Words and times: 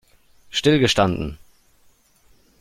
Stillgestanden! 0.49 1.37